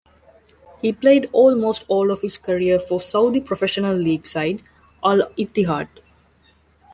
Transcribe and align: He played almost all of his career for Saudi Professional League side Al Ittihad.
He 0.81 0.93
played 0.93 1.29
almost 1.31 1.85
all 1.87 2.09
of 2.09 2.23
his 2.23 2.35
career 2.35 2.79
for 2.79 2.99
Saudi 2.99 3.39
Professional 3.39 3.95
League 3.95 4.25
side 4.25 4.63
Al 5.03 5.29
Ittihad. 5.37 5.89